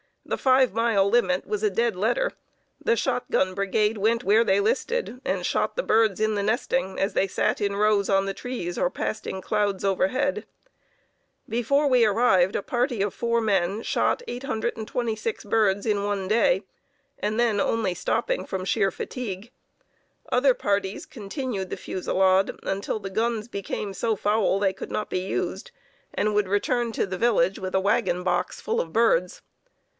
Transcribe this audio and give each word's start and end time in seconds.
The 0.25 0.37
five 0.37 0.73
mile 0.73 1.07
limit 1.09 1.45
was 1.45 1.61
a 1.61 1.69
dead 1.69 1.95
letter. 1.95 2.31
The 2.81 2.95
shotgun 2.95 3.53
brigade 3.53 3.97
went 3.97 4.23
where 4.23 4.43
they 4.43 4.59
listed, 4.59 5.19
and 5.25 5.45
shot 5.45 5.75
the 5.75 5.83
birds 5.83 6.19
in 6.19 6.33
the 6.35 6.41
nesting 6.41 6.97
as 6.99 7.13
they 7.13 7.27
sat 7.27 7.59
in 7.59 7.75
rows 7.75 8.09
on 8.09 8.25
the 8.25 8.33
trees 8.33 8.77
or 8.77 8.89
passed 8.89 9.27
in 9.27 9.41
clouds 9.41 9.83
overhead. 9.83 10.45
Before 11.49 11.85
we 11.85 12.05
arrived, 12.05 12.55
a 12.55 12.61
party 12.63 13.01
of 13.01 13.13
four 13.13 13.41
men 13.41 13.83
shot 13.83 14.23
826 14.27 15.43
birds 15.45 15.85
in 15.85 16.03
one 16.03 16.27
day 16.27 16.63
and 17.19 17.39
then 17.39 17.59
only 17.59 17.93
stopping 17.93 18.45
from 18.45 18.63
sheer 18.65 18.89
fatigue. 18.89 19.51
Other 20.31 20.53
parties 20.55 21.05
continued 21.05 21.69
the 21.69 21.77
fusillade 21.77 22.51
until 22.63 22.99
the 22.99 23.11
guns 23.11 23.47
became 23.47 23.93
so 23.93 24.15
foul 24.15 24.59
they 24.59 24.73
could 24.73 24.91
not 24.91 25.09
be 25.09 25.19
used, 25.19 25.69
and 26.13 26.33
would 26.33 26.47
return 26.47 26.91
to 26.93 27.05
the 27.05 27.17
village 27.17 27.59
with 27.59 27.75
a 27.75 27.81
wagon 27.81 28.23
box 28.23 28.61
full 28.61 28.79
of 28.79 28.93
birds. 28.93 29.41